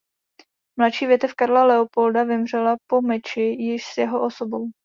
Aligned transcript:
Mladší 0.79 1.05
větev 1.05 1.33
Karla 1.33 1.65
Leopolda 1.65 2.23
vymřela 2.23 2.75
po 2.89 3.01
meči 3.01 3.41
již 3.41 3.85
s 3.85 3.97
jeho 3.97 4.25
osobou. 4.25 4.71